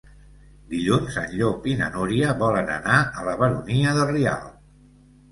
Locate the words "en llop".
1.23-1.67